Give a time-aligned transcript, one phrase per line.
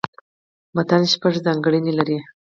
[0.75, 2.17] متن شپږ ځانګړني لري.